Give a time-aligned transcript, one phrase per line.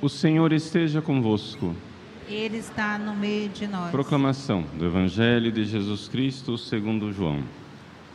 [0.00, 1.74] O Senhor esteja convosco.
[2.28, 3.90] Ele está no meio de nós.
[3.90, 7.42] Proclamação do Evangelho de Jesus Cristo segundo João.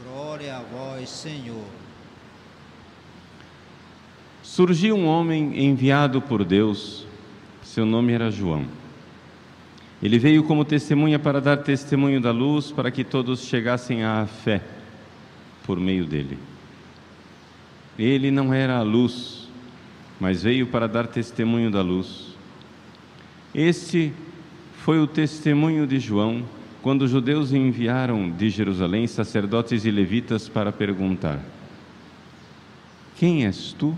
[0.03, 1.65] Glória a vós, Senhor.
[4.43, 7.05] Surgiu um homem enviado por Deus,
[7.63, 8.65] seu nome era João.
[10.03, 14.61] Ele veio como testemunha para dar testemunho da luz, para que todos chegassem à fé
[15.63, 16.37] por meio dele.
[17.97, 19.40] Ele não era a luz,
[20.21, 22.35] mas veio para dar testemunho da luz.
[23.55, 24.13] Este
[24.75, 26.45] foi o testemunho de João
[26.79, 31.39] quando os judeus enviaram de Jerusalém sacerdotes e levitas para perguntar:
[33.15, 33.97] Quem és tu?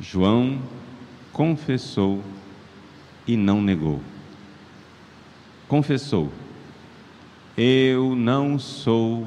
[0.00, 0.62] João
[1.32, 2.22] confessou
[3.26, 4.00] e não negou.
[5.66, 6.32] Confessou:
[7.56, 9.26] Eu não sou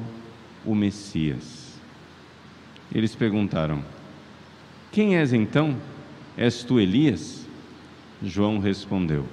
[0.64, 1.78] o Messias.
[2.90, 3.91] Eles perguntaram:
[4.92, 5.74] Quem és então?
[6.36, 7.46] És tu Elias?
[8.22, 9.26] João respondeu: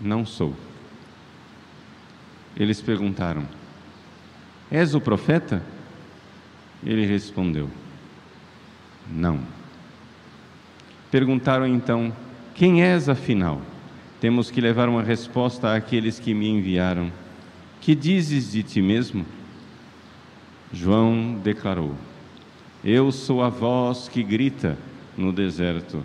[0.00, 0.54] Não sou.
[2.56, 3.46] Eles perguntaram:
[4.70, 5.62] És o profeta?
[6.84, 7.70] Ele respondeu:
[9.08, 9.40] Não.
[11.08, 12.12] Perguntaram então:
[12.56, 13.62] Quem és afinal?
[14.20, 17.12] Temos que levar uma resposta àqueles que me enviaram.
[17.80, 19.24] Que dizes de ti mesmo?
[20.72, 21.94] João declarou:
[22.88, 24.78] Eu sou a voz que grita
[25.16, 26.04] no deserto: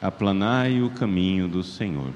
[0.00, 2.12] Aplanai o caminho do Senhor.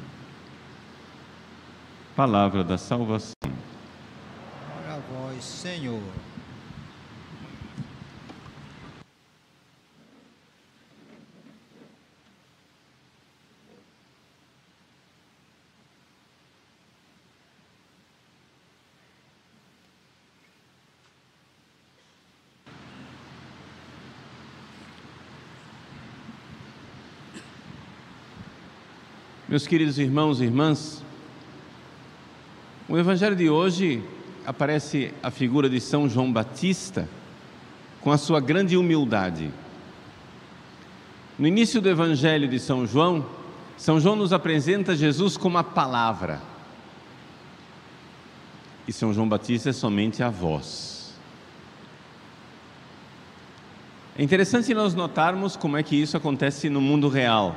[2.15, 3.33] Palavra da salvação.
[3.43, 6.01] Glória a vós, Senhor.
[29.49, 31.05] Meus queridos irmãos e irmãs,
[32.89, 34.03] o Evangelho de hoje
[34.45, 37.09] aparece a figura de São João Batista
[38.01, 39.53] com a sua grande humildade.
[41.39, 43.25] No início do Evangelho de São João,
[43.77, 46.43] São João nos apresenta Jesus como a palavra.
[48.89, 51.15] E São João Batista é somente a voz.
[54.19, 57.55] É interessante nós notarmos como é que isso acontece no mundo real.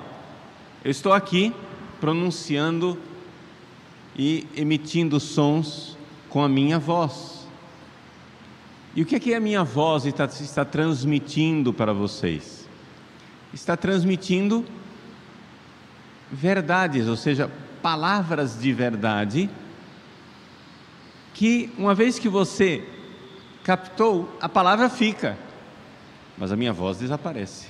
[0.85, 1.51] Eu estou aqui
[1.99, 2.97] pronunciando
[4.15, 5.97] e emitindo sons
[6.29, 7.47] com a minha voz.
[8.95, 12.67] E o que é que a minha voz está, está transmitindo para vocês?
[13.53, 14.65] Está transmitindo
[16.31, 17.49] verdades, ou seja,
[17.81, 19.49] palavras de verdade,
[21.33, 22.87] que uma vez que você
[23.63, 25.37] captou, a palavra fica,
[26.37, 27.67] mas a minha voz desaparece.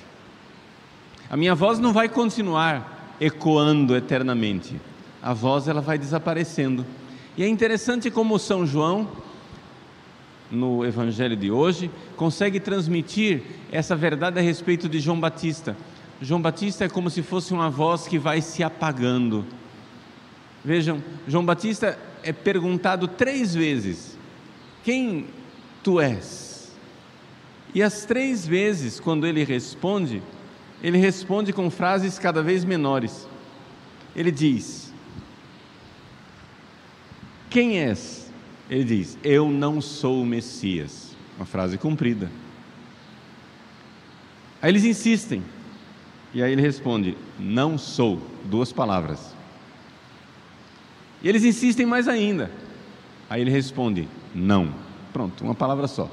[1.30, 4.80] A minha voz não vai continuar ecoando eternamente.
[5.22, 6.86] A voz ela vai desaparecendo.
[7.36, 9.08] E é interessante como São João
[10.50, 15.76] no evangelho de hoje consegue transmitir essa verdade a respeito de João Batista.
[16.20, 19.44] João Batista é como se fosse uma voz que vai se apagando.
[20.64, 24.18] Vejam, João Batista é perguntado três vezes:
[24.84, 25.26] Quem
[25.82, 26.76] tu és?
[27.74, 30.20] E as três vezes, quando ele responde,
[30.82, 33.28] ele responde com frases cada vez menores.
[34.14, 34.92] Ele diz:
[37.48, 38.30] Quem és?
[38.68, 41.16] Ele diz: Eu não sou o Messias.
[41.36, 42.30] Uma frase comprida.
[44.62, 45.42] Aí eles insistem.
[46.32, 48.20] E aí ele responde: Não sou.
[48.44, 49.34] Duas palavras.
[51.22, 52.50] E eles insistem mais ainda.
[53.28, 54.72] Aí ele responde: Não.
[55.12, 56.10] Pronto, uma palavra só.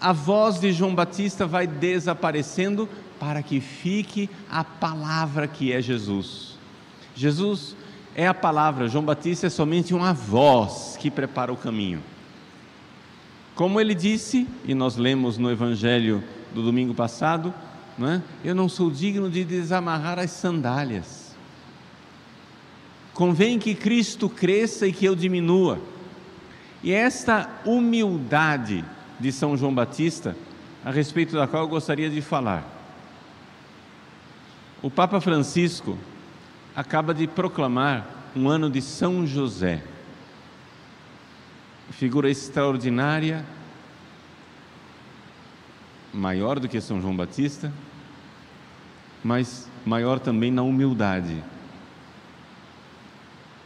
[0.00, 6.56] A voz de João Batista vai desaparecendo para que fique a palavra que é Jesus.
[7.14, 7.74] Jesus
[8.14, 12.02] é a palavra, João Batista é somente uma voz que prepara o caminho.
[13.54, 16.22] Como ele disse, e nós lemos no Evangelho
[16.54, 17.52] do domingo passado,
[17.96, 18.22] não é?
[18.44, 21.34] eu não sou digno de desamarrar as sandálias.
[23.14, 25.80] Convém que Cristo cresça e que eu diminua.
[26.82, 28.84] E esta humildade
[29.18, 30.36] de São João Batista,
[30.84, 32.64] a respeito da qual eu gostaria de falar.
[34.82, 35.98] O Papa Francisco
[36.74, 39.82] acaba de proclamar um ano de São José,
[41.90, 43.44] figura extraordinária,
[46.12, 47.72] maior do que São João Batista,
[49.24, 51.42] mas maior também na humildade,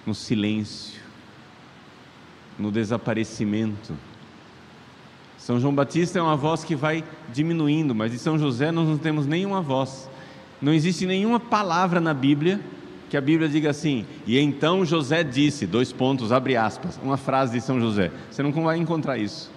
[0.07, 1.01] no silêncio,
[2.59, 3.95] no desaparecimento.
[5.41, 7.03] São João Batista é uma voz que vai
[7.33, 10.09] diminuindo, mas de São José nós não temos nenhuma voz.
[10.61, 12.61] Não existe nenhuma palavra na Bíblia
[13.09, 17.55] que a Bíblia diga assim, e então José disse, dois pontos, abre aspas, uma frase
[17.55, 18.13] de São José.
[18.31, 19.51] Você não vai encontrar isso.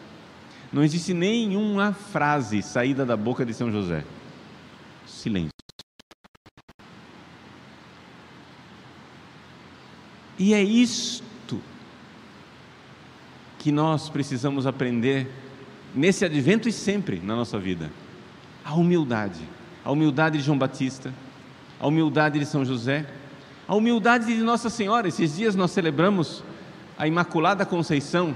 [0.71, 4.06] Não existe nenhuma frase saída da boca de São José.
[5.06, 5.51] Silêncio.
[10.39, 11.62] E é isto
[13.59, 15.42] que nós precisamos aprender
[15.93, 17.91] nesse advento e sempre na nossa vida:
[18.63, 19.41] a humildade.
[19.85, 21.13] A humildade de João Batista,
[21.77, 23.05] a humildade de São José,
[23.67, 25.09] a humildade de Nossa Senhora.
[25.09, 26.41] Esses dias nós celebramos
[26.97, 28.33] a Imaculada Conceição.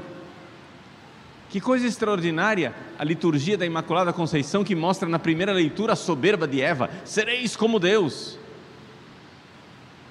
[1.49, 6.45] Que coisa extraordinária a liturgia da Imaculada Conceição que mostra na primeira leitura a soberba
[6.45, 8.37] de Eva: sereis como Deus.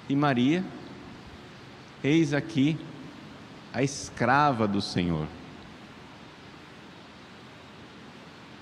[0.08, 0.64] E Maria,
[2.02, 2.78] eis aqui
[3.74, 5.26] a escrava do Senhor,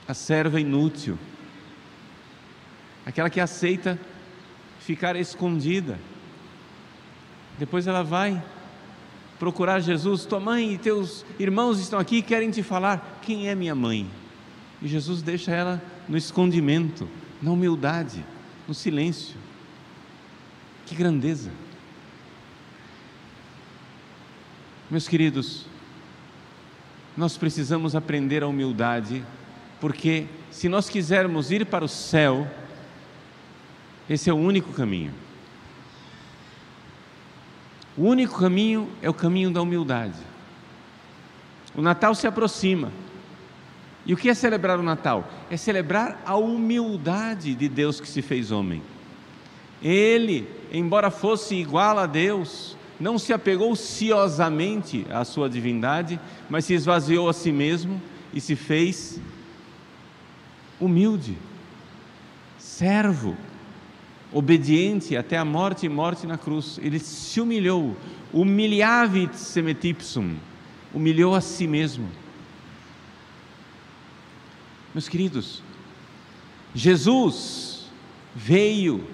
[0.07, 1.19] a serva inútil,
[3.07, 3.99] aquela que aceita
[4.81, 5.99] ficar escondida.
[7.59, 8.43] Depois ela vai
[9.39, 13.55] procurar Jesus, tua mãe e teus irmãos estão aqui e querem te falar: quem é
[13.55, 14.11] minha mãe?
[14.83, 17.09] E Jesus deixa ela no escondimento,
[17.41, 18.25] na humildade,
[18.69, 19.37] no silêncio.
[20.87, 21.51] Que grandeza!
[24.91, 25.67] Meus queridos,
[27.17, 29.25] nós precisamos aprender a humildade,
[29.85, 32.49] porque se nós quisermos ir para o céu,
[34.09, 35.13] esse é o único caminho.
[37.95, 40.17] O único caminho é o caminho da humildade.
[41.77, 42.91] O Natal se aproxima.
[44.07, 45.29] E o que é celebrar o Natal?
[45.51, 48.83] É celebrar a humildade de Deus que se fez homem.
[49.83, 56.73] Ele, embora fosse igual a Deus, não se apegou ciosamente à sua divindade, mas se
[56.73, 58.01] esvaziou a si mesmo
[58.33, 59.21] e se fez
[60.81, 61.37] humilde,
[62.59, 63.37] servo,
[64.33, 66.79] obediente até a morte e morte na cruz.
[66.83, 67.97] Ele se humilhou,
[68.33, 70.37] humiliavit semetipsum,
[70.93, 72.09] humilhou a si mesmo.
[74.93, 75.63] Meus queridos,
[76.75, 77.87] Jesus
[78.35, 79.05] veio,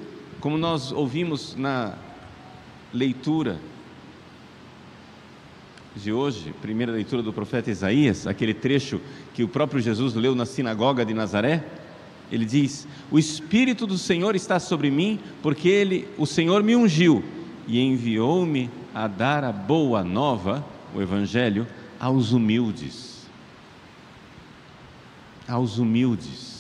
[0.41, 1.95] como nós ouvimos na
[2.93, 3.61] leitura
[5.95, 9.01] de hoje, primeira leitura do profeta Isaías, aquele trecho
[9.35, 11.65] que o próprio Jesus leu na sinagoga de Nazaré,
[12.31, 17.25] ele diz: O Espírito do Senhor está sobre mim, porque ele, o Senhor me ungiu
[17.67, 21.67] e enviou-me a dar a boa nova, o Evangelho,
[21.99, 23.29] aos humildes.
[25.47, 26.51] Aos humildes.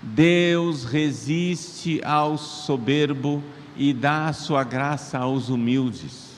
[0.00, 3.42] Deus resiste ao soberbo
[3.76, 6.31] e dá a sua graça aos humildes.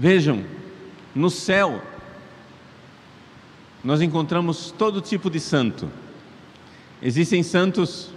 [0.00, 0.42] Vejam,
[1.14, 1.82] no céu
[3.84, 5.90] nós encontramos todo tipo de santo.
[7.02, 8.08] Existem santos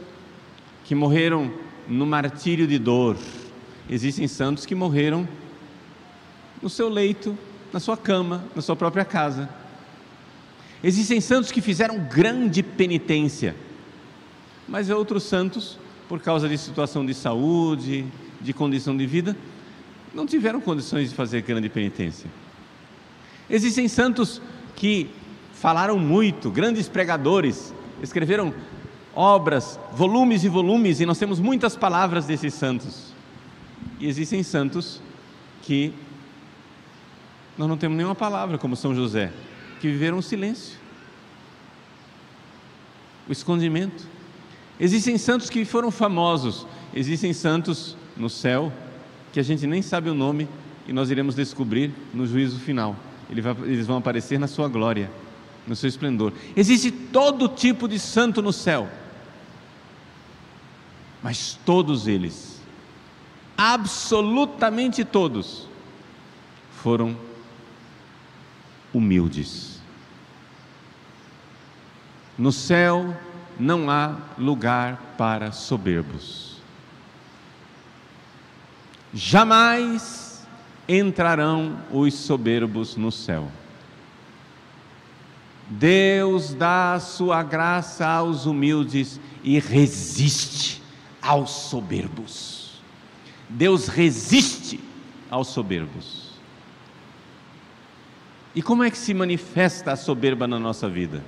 [0.85, 1.51] que morreram
[1.85, 3.17] no martírio de dor,
[3.89, 5.27] existem santos que morreram
[6.61, 7.37] no seu leito,
[7.73, 9.49] na sua cama, na sua própria casa.
[10.81, 13.57] Existem santos que fizeram grande penitência,
[14.69, 15.77] mas outros santos,
[16.07, 18.05] por causa de situação de saúde,
[18.39, 19.35] de condição de vida,
[20.13, 22.29] não tiveram condições de fazer grande penitência.
[23.49, 24.41] Existem santos
[24.75, 25.09] que
[25.53, 28.53] falaram muito, grandes pregadores, escreveram
[29.15, 33.13] obras, volumes e volumes, e nós temos muitas palavras desses santos.
[33.99, 35.01] E existem santos
[35.61, 35.93] que
[37.57, 39.31] nós não temos nenhuma palavra, como São José,
[39.79, 40.77] que viveram o silêncio,
[43.27, 44.07] o escondimento.
[44.79, 48.71] Existem santos que foram famosos, existem santos no céu
[49.33, 50.47] que a gente nem sabe o nome
[50.87, 52.95] e nós iremos descobrir no juízo final.
[53.29, 55.09] Eles vão aparecer na sua glória
[55.65, 56.33] no seu esplendor.
[56.55, 58.89] Existe todo tipo de santo no céu,
[61.21, 62.61] mas todos eles,
[63.57, 65.67] absolutamente todos,
[66.81, 67.15] foram
[68.93, 69.81] humildes.
[72.37, 73.15] No céu
[73.59, 76.52] não há lugar para soberbos.
[79.13, 80.45] Jamais
[80.87, 83.51] entrarão os soberbos no céu.
[85.69, 90.81] Deus dá a sua graça aos humildes e resiste
[91.21, 92.81] aos soberbos.
[93.47, 94.79] Deus resiste
[95.29, 96.33] aos soberbos.
[98.55, 101.23] E como é que se manifesta a soberba na nossa vida?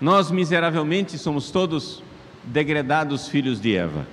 [0.00, 2.02] Nós miseravelmente somos todos
[2.44, 4.06] degredados filhos de Eva.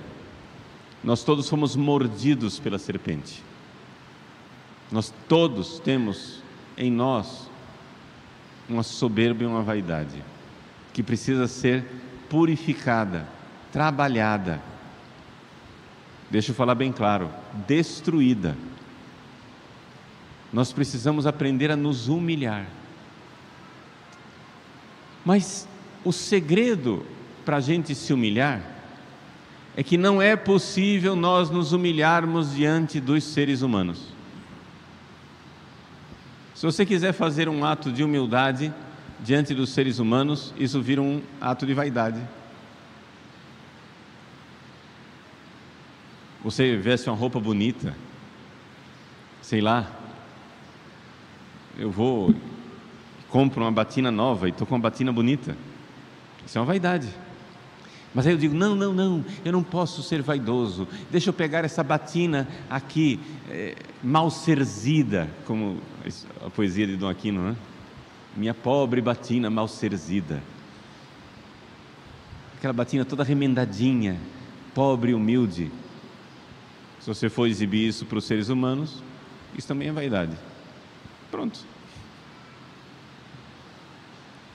[1.04, 3.42] Nós todos fomos mordidos pela serpente.
[4.90, 6.42] Nós todos temos
[6.78, 7.50] em nós
[8.66, 10.24] uma soberba e uma vaidade,
[10.94, 11.84] que precisa ser
[12.30, 13.28] purificada,
[13.70, 14.62] trabalhada.
[16.30, 17.28] Deixa eu falar bem claro:
[17.66, 18.56] destruída.
[20.50, 22.66] Nós precisamos aprender a nos humilhar.
[25.22, 25.68] Mas
[26.02, 27.04] o segredo
[27.44, 28.73] para a gente se humilhar
[29.76, 34.14] é que não é possível nós nos humilharmos diante dos seres humanos.
[36.54, 38.72] Se você quiser fazer um ato de humildade
[39.20, 42.20] diante dos seres humanos, isso vira um ato de vaidade.
[46.44, 47.96] Você veste uma roupa bonita,
[49.40, 49.90] sei lá,
[51.76, 52.34] eu vou
[53.28, 55.56] compro uma batina nova e estou com uma batina bonita.
[56.46, 57.08] Isso é uma vaidade.
[58.14, 60.86] Mas aí eu digo: não, não, não, eu não posso ser vaidoso.
[61.10, 63.18] Deixa eu pegar essa batina aqui,
[63.50, 65.80] é, mal serzida, como
[66.44, 67.56] a poesia de Dom Aquino, né?
[68.36, 70.42] Minha pobre batina mal serzida.
[72.56, 74.18] Aquela batina toda remendadinha,
[74.72, 75.70] pobre e humilde.
[77.00, 79.02] Se você for exibir isso para os seres humanos,
[79.58, 80.36] isso também é vaidade.
[81.30, 81.60] Pronto.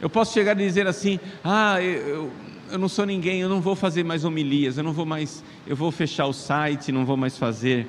[0.02, 2.32] Eu posso chegar e dizer assim: ah, eu,
[2.72, 5.76] eu não sou ninguém, eu não vou fazer mais homilias, eu não vou mais, eu
[5.76, 7.88] vou fechar o site, não vou mais fazer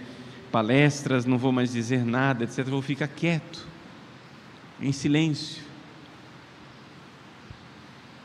[0.50, 2.58] palestras, não vou mais dizer nada, etc.
[2.58, 3.66] Eu vou ficar quieto,
[4.80, 5.62] em silêncio.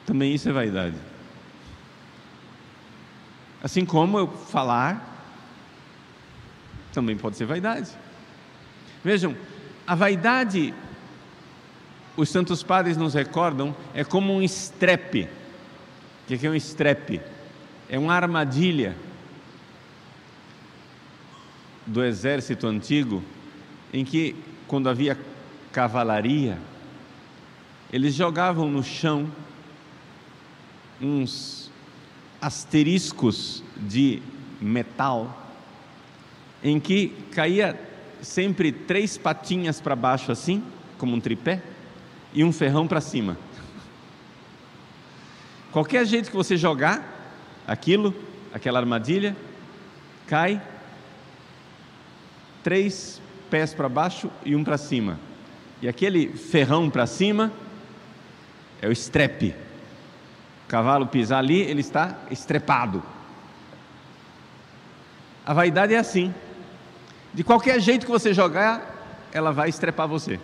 [0.05, 0.95] Também isso é vaidade.
[3.63, 5.13] Assim como eu falar,
[6.93, 7.89] também pode ser vaidade.
[9.03, 9.35] Vejam,
[9.85, 10.73] a vaidade
[12.17, 15.27] os santos padres nos recordam, é como um estrepe.
[16.25, 17.21] O que é um estrepe?
[17.87, 18.95] É uma armadilha
[21.85, 23.23] do exército antigo,
[23.93, 24.35] em que,
[24.67, 25.15] quando havia
[25.71, 26.57] cavalaria,
[27.93, 29.31] eles jogavam no chão
[30.99, 31.69] uns
[32.41, 34.19] asteriscos de
[34.59, 35.53] metal,
[36.63, 37.79] em que caía
[38.19, 40.63] sempre três patinhas para baixo, assim,
[40.97, 41.61] como um tripé
[42.33, 43.37] e um ferrão para cima.
[45.75, 47.03] Qualquer jeito que você jogar
[47.67, 48.15] aquilo,
[48.53, 49.35] aquela armadilha,
[50.25, 50.61] cai
[52.63, 55.19] três pés para baixo e um para cima.
[55.81, 57.51] E aquele ferrão para cima
[58.81, 59.53] é o estrepe.
[60.63, 63.03] O cavalo pisar ali, ele está estrepado.
[65.45, 66.33] A vaidade é assim.
[67.33, 68.95] De qualquer jeito que você jogar,
[69.33, 70.39] ela vai estrepar você.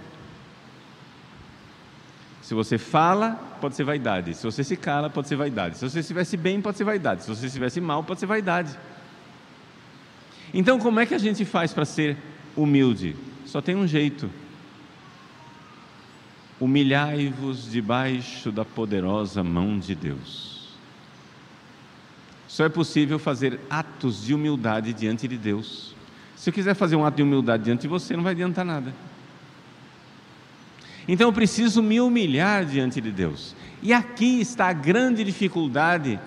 [2.52, 4.34] Se você fala, pode ser vaidade.
[4.34, 5.78] Se você se cala, pode ser vaidade.
[5.78, 7.24] Se você estivesse bem, pode ser vaidade.
[7.24, 8.78] Se você estivesse mal, pode ser vaidade.
[10.54, 12.18] Então, como é que a gente faz para ser
[12.54, 13.16] humilde?
[13.46, 14.30] Só tem um jeito.
[16.60, 20.76] Humilhai-vos debaixo da poderosa mão de Deus.
[22.50, 25.96] Só é possível fazer atos de humildade diante de Deus.
[26.36, 28.94] Se eu quiser fazer um ato de humildade diante de você, não vai adiantar nada.
[31.08, 33.56] Então eu preciso me humilhar diante de Deus.
[33.82, 36.20] E aqui está a grande dificuldade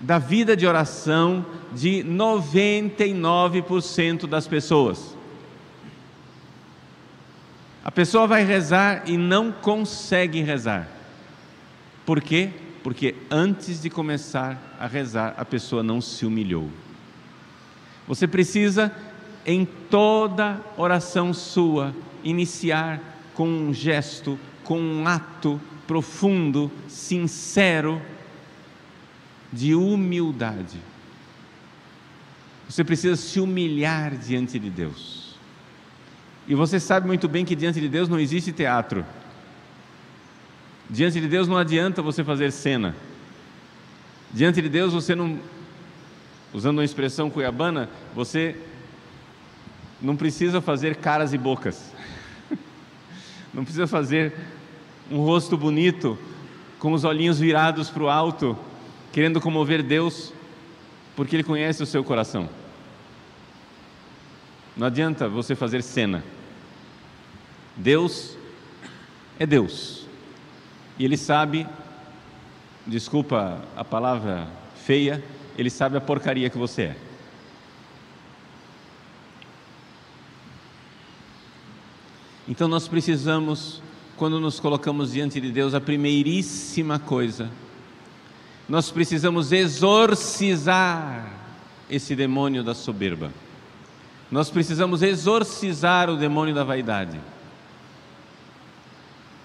[0.00, 5.16] da vida de oração de 99% das pessoas.
[7.84, 10.86] A pessoa vai rezar e não consegue rezar.
[12.04, 12.50] Por quê?
[12.82, 16.70] Porque antes de começar a rezar, a pessoa não se humilhou.
[18.06, 18.92] Você precisa,
[19.44, 28.02] em toda oração sua, iniciar com um gesto, com um ato profundo, sincero
[29.52, 30.76] de humildade.
[32.68, 35.36] Você precisa se humilhar diante de Deus.
[36.48, 39.06] E você sabe muito bem que diante de Deus não existe teatro.
[40.90, 42.92] Diante de Deus não adianta você fazer cena.
[44.34, 45.38] Diante de Deus você não,
[46.52, 48.56] usando uma expressão cuiabana, você
[50.02, 51.96] não precisa fazer caras e bocas
[53.58, 54.32] não precisa fazer
[55.10, 56.16] um rosto bonito,
[56.78, 58.56] com os olhinhos virados para o alto,
[59.12, 60.32] querendo comover Deus,
[61.16, 62.48] porque Ele conhece o seu coração.
[64.76, 66.22] Não adianta você fazer cena.
[67.76, 68.36] Deus
[69.40, 70.06] é Deus.
[70.96, 71.66] E Ele sabe,
[72.86, 74.46] desculpa a palavra
[74.84, 75.20] feia,
[75.56, 76.96] Ele sabe a porcaria que você é.
[82.48, 83.82] Então nós precisamos,
[84.16, 87.50] quando nos colocamos diante de Deus, a primeiríssima coisa,
[88.66, 91.30] nós precisamos exorcizar
[91.90, 93.30] esse demônio da soberba.
[94.30, 97.20] Nós precisamos exorcizar o demônio da vaidade.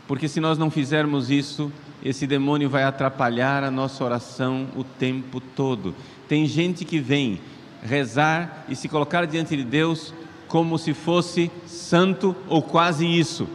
[0.08, 1.72] Porque se nós não fizermos isso,
[2.04, 5.94] esse demônio vai atrapalhar a nossa oração o tempo todo.
[6.30, 7.42] Tem gente que vem
[7.82, 10.14] rezar e se colocar diante de Deus
[10.54, 13.50] como se fosse santo ou quase isso.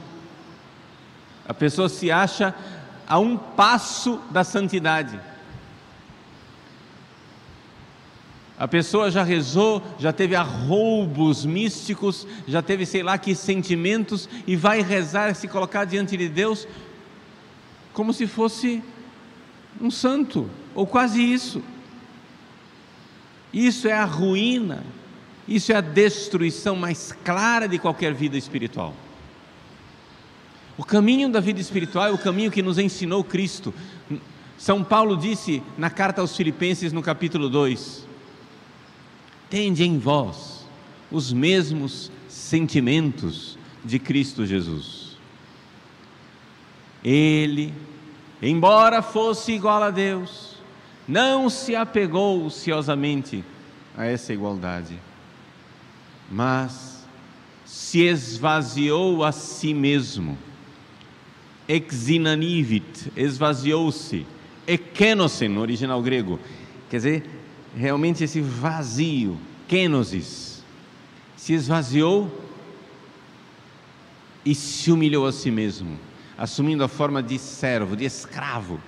[1.47, 2.53] A pessoa se acha
[3.07, 5.21] a um passo da santidade.
[8.59, 14.57] A pessoa já rezou, já teve arroubos místicos, já teve sei lá que sentimentos e
[14.57, 16.67] vai rezar, se colocar diante de Deus
[17.93, 18.83] como se fosse
[19.81, 21.63] um santo, ou quase isso.
[23.53, 24.83] Isso é a ruína,
[25.49, 28.95] isso é a destruição mais clara de qualquer vida espiritual.
[30.77, 33.75] O caminho da vida espiritual é o caminho que nos ensinou Cristo.
[34.59, 38.07] São Paulo disse na carta aos Filipenses, no capítulo 2:
[39.49, 40.67] tende em vós
[41.11, 45.17] os mesmos sentimentos de Cristo Jesus.
[47.03, 47.73] Ele,
[48.43, 50.57] embora fosse igual a Deus,
[51.07, 53.43] não se apegou ociosamente
[53.97, 54.99] a essa igualdade,
[56.31, 57.07] mas
[57.65, 60.39] se esvaziou a si mesmo,
[61.69, 64.27] exinanivit, esvaziou-se,
[64.67, 66.39] ekenosen, no original grego,
[66.89, 67.31] quer dizer,
[67.77, 70.65] realmente esse vazio, kenosis,
[71.37, 72.31] se esvaziou
[74.45, 75.99] e se humilhou a si mesmo,
[76.37, 78.81] assumindo a forma de servo, de escravo.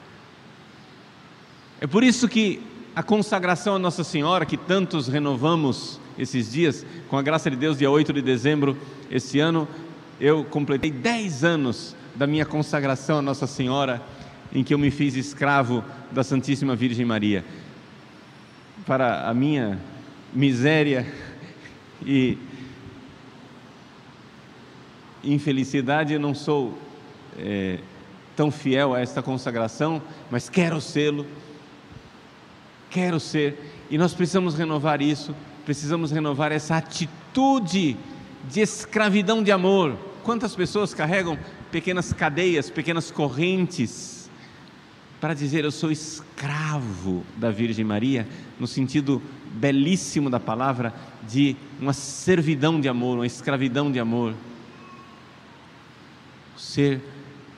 [1.80, 2.62] É por isso que
[2.94, 7.78] a consagração a Nossa Senhora, que tantos renovamos esses dias, com a graça de Deus,
[7.78, 8.76] dia 8 de dezembro,
[9.10, 9.68] esse ano,
[10.20, 14.02] eu completei 10 anos da minha consagração a Nossa Senhora,
[14.52, 17.44] em que eu me fiz escravo da Santíssima Virgem Maria.
[18.84, 19.78] Para a minha
[20.32, 21.06] miséria
[22.04, 22.36] e
[25.22, 26.76] infelicidade, eu não sou
[27.38, 27.78] é,
[28.34, 31.26] tão fiel a esta consagração, mas quero sê-lo,
[32.90, 37.96] quero ser, e nós precisamos renovar isso, precisamos renovar essa atitude
[38.50, 39.96] de escravidão de amor.
[40.24, 41.38] Quantas pessoas carregam
[41.70, 44.28] pequenas cadeias, pequenas correntes,
[45.20, 48.26] para dizer eu sou escravo da Virgem Maria,
[48.58, 49.22] no sentido
[49.52, 50.94] belíssimo da palavra,
[51.28, 54.34] de uma servidão de amor, uma escravidão de amor.
[56.56, 57.00] Ser,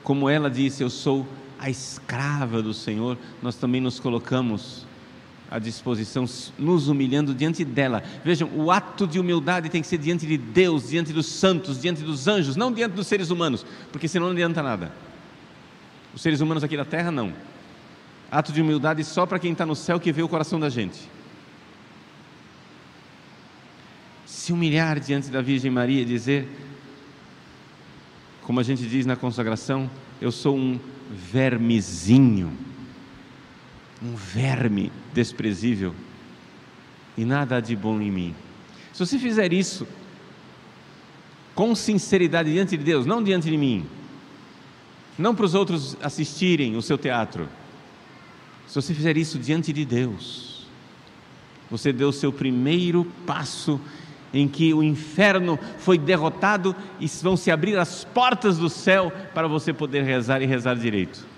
[0.03, 1.27] como ela disse, eu sou
[1.59, 4.85] a escrava do Senhor, nós também nos colocamos
[5.53, 6.25] à disposição,
[6.57, 8.01] nos humilhando diante dela.
[8.25, 12.01] Vejam, o ato de humildade tem que ser diante de Deus, diante dos santos, diante
[12.01, 14.91] dos anjos, não diante dos seres humanos, porque senão não adianta nada.
[16.11, 17.31] Os seres humanos aqui da terra, não.
[18.31, 21.07] Ato de humildade só para quem está no céu que vê o coração da gente.
[24.25, 26.49] Se humilhar diante da Virgem Maria e dizer,
[28.41, 29.87] como a gente diz na consagração,
[30.19, 30.79] eu sou um
[31.11, 32.57] vermezinho,
[34.03, 35.95] um verme desprezível,
[37.17, 38.35] e nada há de bom em mim.
[38.91, 39.87] Se você fizer isso,
[41.55, 43.85] com sinceridade diante de Deus, não diante de mim,
[45.17, 47.47] não para os outros assistirem o seu teatro,
[48.67, 50.67] se você fizer isso diante de Deus,
[51.71, 53.79] você deu o seu primeiro passo
[54.33, 59.47] em que o inferno foi derrotado e vão se abrir as portas do céu para
[59.47, 61.32] você poder rezar e rezar direito.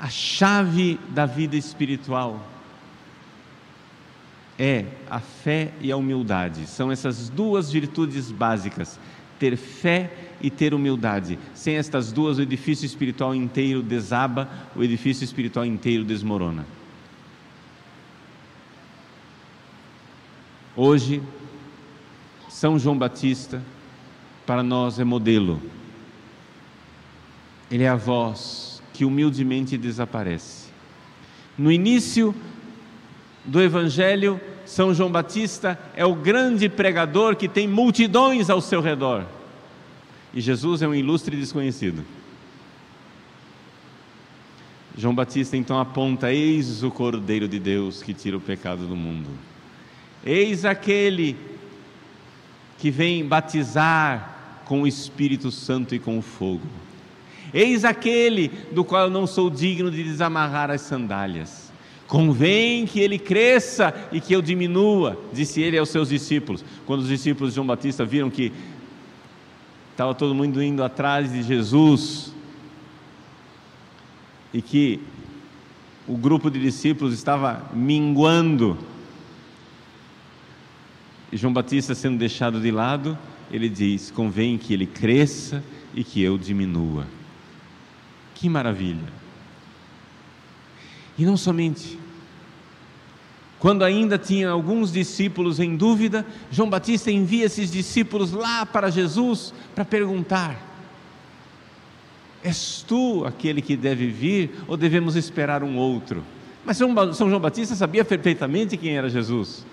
[0.00, 2.42] A chave da vida espiritual
[4.58, 6.66] é a fé e a humildade.
[6.66, 8.98] São essas duas virtudes básicas
[9.38, 10.10] ter fé
[10.40, 11.38] e ter humildade.
[11.54, 16.64] Sem estas duas, o edifício espiritual inteiro desaba, o edifício espiritual inteiro desmorona.
[20.74, 21.22] Hoje,
[22.48, 23.62] São João Batista,
[24.46, 25.60] para nós é modelo.
[27.70, 28.69] Ele é a voz
[29.00, 30.68] que humildemente desaparece.
[31.56, 32.34] No início
[33.46, 39.24] do Evangelho, são João Batista é o grande pregador que tem multidões ao seu redor.
[40.34, 42.04] E Jesus é um ilustre desconhecido.
[44.98, 49.30] João Batista então aponta: Eis o Cordeiro de Deus que tira o pecado do mundo.
[50.22, 51.38] Eis aquele
[52.76, 56.89] que vem batizar com o Espírito Santo e com o fogo.
[57.52, 61.70] Eis aquele do qual eu não sou digno de desamarrar as sandálias.
[62.06, 66.64] Convém que ele cresça e que eu diminua, disse ele aos seus discípulos.
[66.84, 68.52] Quando os discípulos de João Batista viram que
[69.92, 72.34] estava todo mundo indo atrás de Jesus
[74.52, 75.00] e que
[76.08, 78.76] o grupo de discípulos estava minguando,
[81.30, 83.16] e João Batista sendo deixado de lado,
[83.52, 85.62] ele diz: convém que ele cresça
[85.94, 87.06] e que eu diminua.
[88.40, 89.12] Que maravilha!
[91.18, 91.98] E não somente.
[93.58, 99.52] Quando ainda tinha alguns discípulos em dúvida, João Batista envia esses discípulos lá para Jesus
[99.74, 100.58] para perguntar:
[102.42, 106.24] És tu aquele que deve vir ou devemos esperar um outro?
[106.64, 109.66] Mas São João Batista sabia perfeitamente quem era Jesus.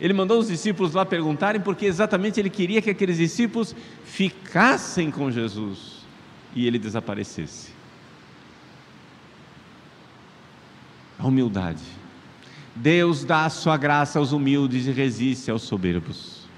[0.00, 5.28] Ele mandou os discípulos lá perguntarem porque exatamente ele queria que aqueles discípulos ficassem com
[5.28, 6.06] Jesus
[6.54, 7.81] e ele desaparecesse.
[11.22, 11.84] A humildade.
[12.74, 16.48] Deus dá a sua graça aos humildes e resiste aos soberbos.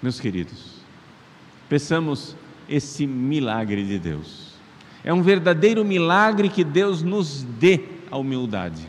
[0.00, 0.76] Meus queridos,
[1.68, 2.36] peçamos
[2.68, 4.54] esse milagre de Deus.
[5.02, 7.80] É um verdadeiro milagre que Deus nos dê
[8.12, 8.86] a humildade.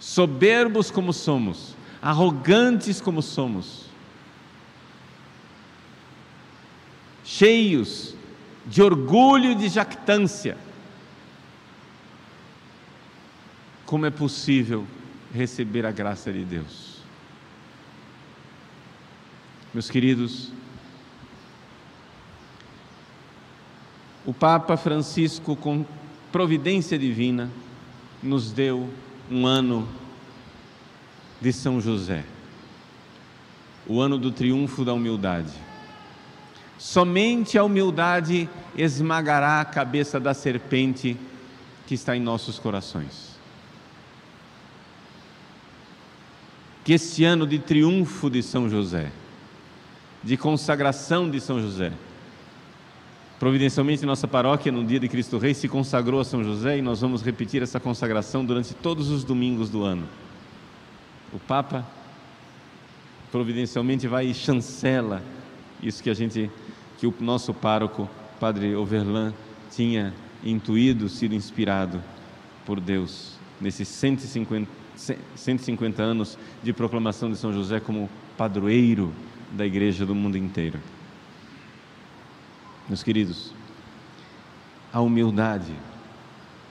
[0.00, 3.86] Soberbos como somos, arrogantes como somos,
[7.22, 8.14] cheios
[8.64, 10.56] de orgulho e de jactância,
[13.86, 14.84] como é possível
[15.32, 16.96] receber a graça de Deus?
[19.72, 20.50] Meus queridos,
[24.24, 25.86] o Papa Francisco, com
[26.32, 27.48] providência divina,
[28.20, 28.90] nos deu
[29.30, 29.88] um ano
[31.40, 32.24] de São José,
[33.86, 35.52] o ano do triunfo da humildade.
[36.76, 41.16] Somente a humildade esmagará a cabeça da serpente
[41.86, 43.35] que está em nossos corações.
[46.86, 49.10] Que este ano de triunfo de São José,
[50.22, 51.92] de consagração de São José,
[53.40, 57.00] providencialmente nossa paróquia no dia de Cristo Rei se consagrou a São José e nós
[57.00, 60.06] vamos repetir essa consagração durante todos os domingos do ano.
[61.32, 61.84] O Papa
[63.32, 65.24] providencialmente vai e chancela
[65.82, 66.48] isso que a gente
[66.98, 69.34] que o nosso pároco, Padre Overlan,
[69.72, 72.00] tinha intuído, sido inspirado
[72.64, 79.12] por Deus nesses 150 150 anos de proclamação de São José como padroeiro
[79.52, 80.80] da igreja do mundo inteiro.
[82.88, 83.52] Meus queridos,
[84.92, 85.74] a humildade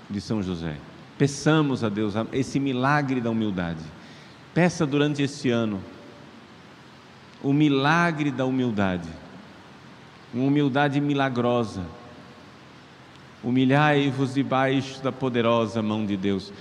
[0.10, 0.78] de São José.
[1.18, 3.84] Peçamos a Deus esse milagre da humildade.
[4.54, 5.82] Peça durante este ano
[7.44, 9.08] o milagre da humildade,
[10.34, 11.84] uma humildade milagrosa.
[13.44, 16.52] Humilhai-vos debaixo da poderosa mão de Deus.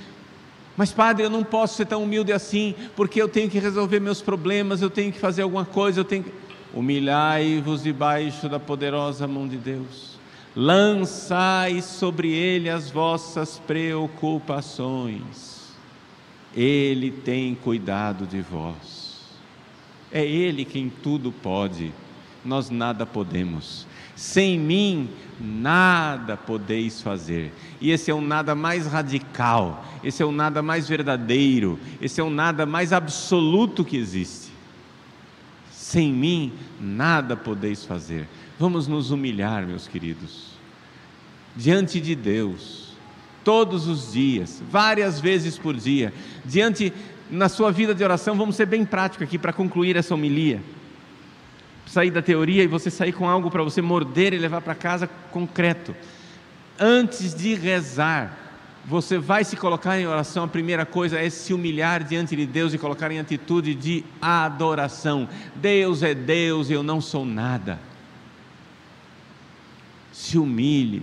[0.76, 4.20] Mas, padre, eu não posso ser tão humilde assim, porque eu tenho que resolver meus
[4.20, 6.32] problemas, eu tenho que fazer alguma coisa, eu tenho que.
[6.74, 10.18] Humilhai-vos debaixo da poderosa mão de Deus,
[10.56, 15.72] lançai sobre ele as vossas preocupações,
[16.52, 19.20] ele tem cuidado de vós,
[20.10, 21.92] é ele quem tudo pode,
[22.44, 23.87] nós nada podemos.
[24.16, 25.08] Sem mim
[25.40, 27.53] nada podeis fazer.
[27.81, 32.25] E esse é um nada mais radical, esse é um nada mais verdadeiro, esse é
[32.25, 34.53] um nada mais absoluto que existe.
[35.70, 38.29] Sem mim nada podeis fazer.
[38.59, 40.51] Vamos nos humilhar, meus queridos,
[41.57, 42.94] diante de Deus,
[43.42, 46.12] todos os dias, várias vezes por dia,
[46.44, 46.92] diante
[47.31, 50.62] na sua vida de oração, vamos ser bem práticos aqui para concluir essa homilia
[51.87, 55.09] sair da teoria e você sair com algo para você morder e levar para casa
[55.31, 55.94] concreto.
[56.79, 58.44] Antes de rezar,
[58.85, 62.75] você vai se colocar em oração, a primeira coisa é se humilhar diante de Deus
[62.75, 65.29] e colocar em atitude de adoração.
[65.57, 67.79] Deus é Deus eu não sou nada.
[70.12, 71.03] Se humilhe.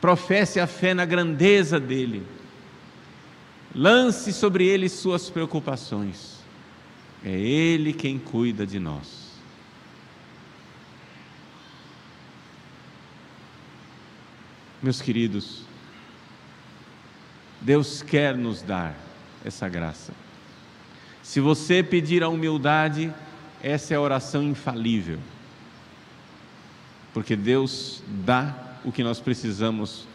[0.00, 2.22] Professe a fé na grandeza dEle.
[3.74, 6.35] Lance sobre Ele suas preocupações.
[7.26, 9.32] É Ele quem cuida de nós.
[14.80, 15.62] Meus queridos,
[17.60, 18.94] Deus quer nos dar
[19.44, 20.12] essa graça.
[21.20, 23.12] Se você pedir a humildade,
[23.60, 25.18] essa é a oração infalível.
[27.12, 30.06] Porque Deus dá o que nós precisamos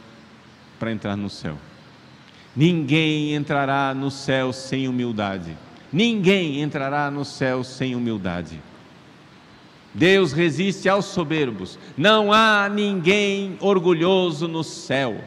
[0.80, 1.58] para entrar no céu.
[2.56, 5.58] Ninguém entrará no céu sem humildade.
[5.92, 8.62] Ninguém entrará no céu sem humildade.
[9.94, 11.78] Deus resiste aos soberbos.
[11.98, 15.22] Não há ninguém orgulhoso no céu.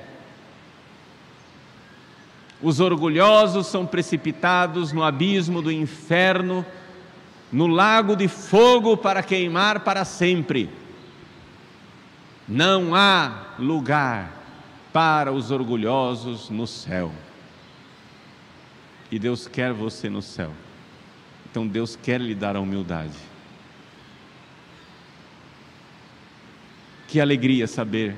[2.62, 6.64] Os orgulhosos são precipitados no abismo do inferno,
[7.52, 10.70] no lago de fogo para queimar para sempre.
[12.48, 14.32] Não há lugar
[14.94, 17.12] para os orgulhosos no céu
[19.10, 20.50] e Deus quer você no céu.
[21.50, 23.16] Então Deus quer lhe dar a humildade.
[27.06, 28.16] Que alegria saber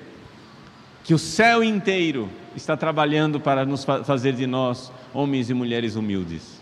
[1.04, 6.60] que o céu inteiro está trabalhando para nos fazer de nós homens e mulheres humildes.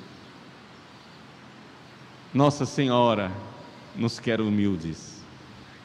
[2.32, 3.30] Nossa Senhora
[3.94, 5.22] nos quer humildes.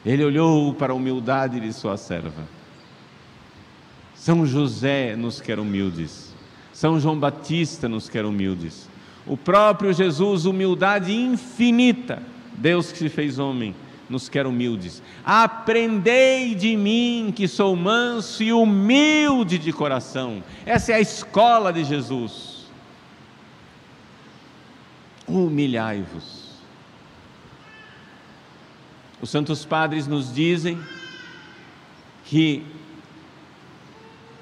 [0.04, 2.48] Ele olhou para a humildade de sua serva.
[4.14, 6.29] São José nos quer humildes.
[6.80, 8.88] São João Batista nos quer humildes.
[9.26, 12.22] O próprio Jesus, humildade infinita,
[12.54, 13.76] Deus que se fez homem,
[14.08, 15.02] nos quer humildes.
[15.22, 20.42] Aprendei de mim, que sou manso e humilde de coração.
[20.64, 22.64] Essa é a escola de Jesus.
[25.28, 26.62] Humilhai-vos.
[29.20, 30.80] Os santos padres nos dizem
[32.24, 32.64] que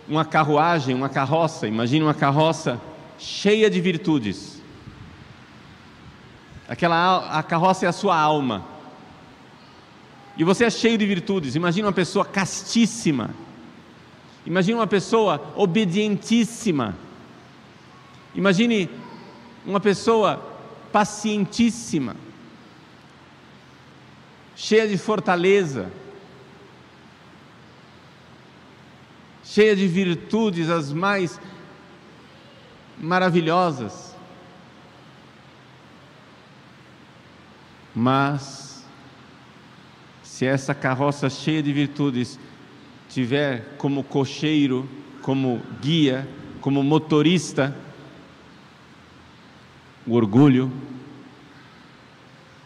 [0.08, 2.80] uma carruagem, uma carroça, imagine uma carroça
[3.18, 4.62] cheia de virtudes.
[6.68, 8.64] Aquela a carroça é a sua alma.
[10.36, 11.54] E você é cheio de virtudes.
[11.54, 13.30] Imagine uma pessoa castíssima.
[14.46, 16.96] Imagine uma pessoa obedientíssima.
[18.34, 18.88] Imagine
[19.66, 20.40] uma pessoa
[20.92, 22.14] pacientíssima
[24.58, 25.88] cheia de fortaleza,
[29.50, 31.40] cheia de virtudes as mais
[32.98, 34.14] maravilhosas.
[37.94, 38.84] Mas,
[40.22, 42.38] se essa carroça cheia de virtudes
[43.08, 44.88] tiver como cocheiro,
[45.22, 46.28] como guia,
[46.60, 47.74] como motorista,
[50.06, 50.70] o orgulho,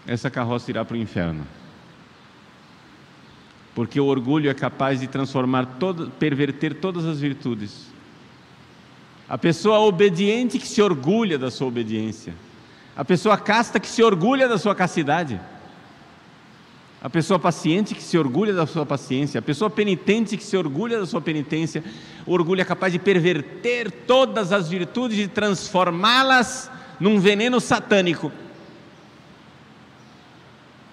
[0.05, 1.47] essa carroça irá para o inferno
[3.75, 7.87] porque o orgulho é capaz de transformar, todo, perverter todas as virtudes.
[9.29, 12.35] A pessoa obediente que se orgulha da sua obediência,
[12.95, 15.41] a pessoa casta que se orgulha da sua castidade,
[17.03, 21.01] a pessoa paciente que se orgulha da sua paciência, a pessoa penitente que se orgulha
[21.01, 21.83] da sua penitência,
[22.27, 28.31] o orgulho é capaz de perverter todas as virtudes e transformá-las num veneno satânico.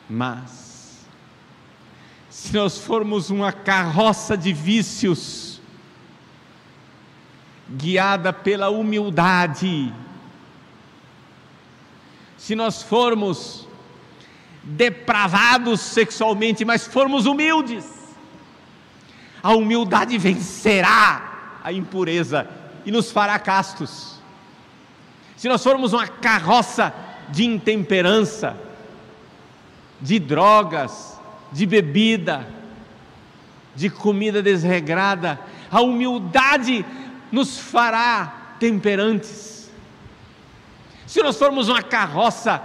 [0.10, 0.59] Mas
[2.40, 5.62] se nós formos uma carroça de vícios,
[7.70, 9.94] guiada pela humildade,
[12.38, 13.68] se nós formos
[14.64, 17.86] depravados sexualmente, mas formos humildes,
[19.44, 22.48] a humildade vencerá a impureza
[22.86, 24.18] e nos fará castos.
[25.36, 26.94] Se nós formos uma carroça
[27.28, 28.56] de intemperança,
[30.00, 31.19] de drogas,
[31.52, 32.48] de bebida,
[33.76, 35.40] de comida desregrada.
[35.72, 36.86] A humildade
[37.32, 39.72] nos fará temperantes.
[41.06, 42.62] Se nós formos uma carroça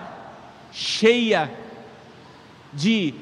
[0.73, 1.51] cheia
[2.73, 3.15] de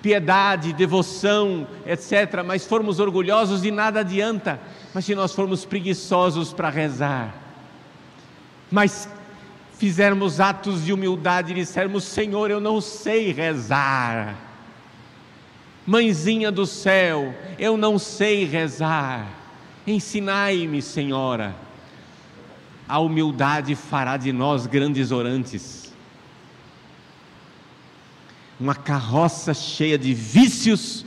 [0.00, 4.60] piedade, devoção, etc., mas formos orgulhosos, de nada adianta.
[4.94, 7.34] Mas se nós formos preguiçosos para rezar,
[8.70, 9.08] mas
[9.78, 14.51] fizermos atos de humildade e dissermos: Senhor, eu não sei rezar
[15.86, 19.28] Mãezinha do céu, eu não sei rezar,
[19.84, 21.56] ensinai-me, Senhora.
[22.88, 25.92] A humildade fará de nós grandes orantes.
[28.60, 31.04] Uma carroça cheia de vícios,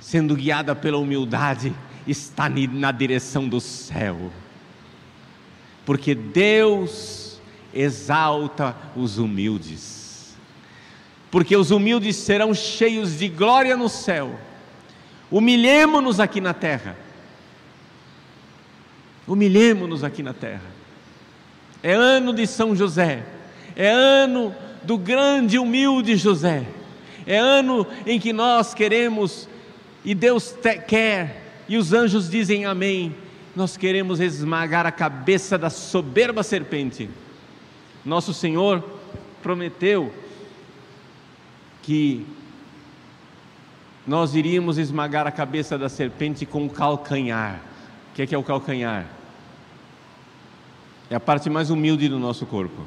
[0.00, 1.74] sendo guiada pela humildade,
[2.06, 4.32] está na direção do céu,
[5.84, 7.38] porque Deus
[7.74, 10.01] exalta os humildes
[11.32, 14.38] porque os humildes serão cheios de glória no céu.
[15.30, 16.94] Humilhemo-nos aqui na terra.
[19.26, 20.70] Humilhemo-nos aqui na terra.
[21.82, 23.24] É ano de São José,
[23.74, 26.66] é ano do grande humilde José,
[27.26, 29.48] é ano em que nós queremos,
[30.04, 30.54] e Deus
[30.86, 33.16] quer, e os anjos dizem amém.
[33.56, 37.08] Nós queremos esmagar a cabeça da soberba serpente.
[38.04, 38.84] Nosso Senhor
[39.42, 40.12] prometeu
[41.82, 42.26] que
[44.06, 47.60] nós iríamos esmagar a cabeça da serpente com o calcanhar.
[48.10, 49.06] O que é, que é o calcanhar?
[51.10, 52.82] É a parte mais humilde do nosso corpo.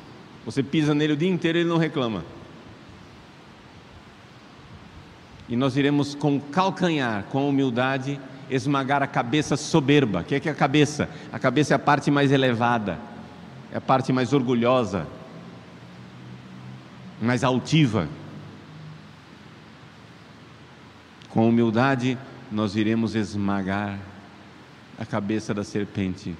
[0.45, 2.23] Você pisa nele o dia inteiro e ele não reclama.
[5.47, 10.21] E nós iremos com calcanhar, com humildade, esmagar a cabeça soberba.
[10.21, 11.09] O que é, que é a cabeça?
[11.31, 12.97] A cabeça é a parte mais elevada,
[13.71, 15.05] é a parte mais orgulhosa,
[17.21, 18.07] mais altiva.
[21.35, 22.17] Com humildade,
[22.49, 23.99] nós iremos esmagar
[24.97, 26.33] a cabeça da serpente.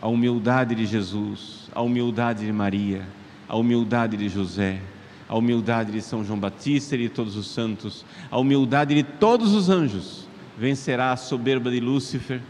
[0.00, 3.04] A humildade de Jesus, a humildade de Maria,
[3.48, 4.80] a humildade de José,
[5.28, 9.52] a humildade de São João Batista e de todos os santos, a humildade de todos
[9.52, 12.40] os anjos, vencerá a soberba de Lúcifer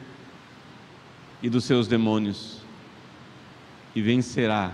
[1.42, 2.58] e dos seus demônios,
[3.96, 4.70] e vencerá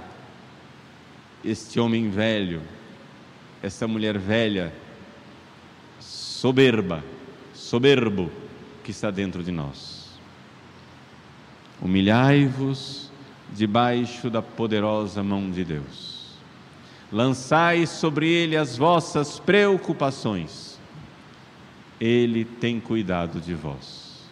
[1.44, 2.62] este homem velho,
[3.62, 4.72] essa mulher velha,
[6.44, 7.02] soberba,
[7.54, 8.30] soberbo,
[8.83, 10.20] que está dentro de nós.
[11.80, 13.11] Humilhai-vos
[13.50, 16.12] debaixo da poderosa mão de Deus
[17.11, 20.78] lançai sobre ele as vossas preocupações,
[21.98, 24.28] ele tem cuidado de vós.